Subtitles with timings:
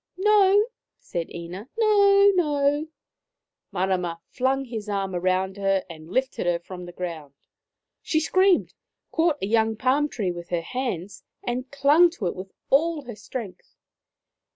[0.17, 0.65] "No,"
[0.97, 2.87] said Ina," no, no!"
[3.71, 7.35] Marama flung his arm round her and lifted her from the ground.
[8.01, 8.73] She screamed,
[9.11, 13.15] caught a young palm tree with her hands, and clung to it with all her
[13.15, 13.75] strength.